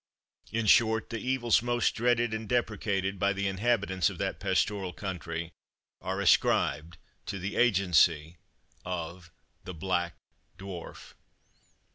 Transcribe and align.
In 0.51 0.65
short, 0.65 1.11
the 1.11 1.19
evils 1.19 1.61
most 1.61 1.93
dreaded 1.93 2.33
and 2.33 2.49
deprecated 2.49 3.19
by 3.19 3.33
the 3.33 3.47
inhabitants 3.47 4.09
of 4.09 4.17
that 4.17 4.39
pastoral 4.39 4.93
country, 4.93 5.51
are 6.01 6.19
ascribed 6.19 6.97
to 7.27 7.37
the 7.37 7.55
agency 7.55 8.37
of 8.83 9.29
the 9.63 9.75
BLACK 9.75 10.15
DWARF. 10.57 11.13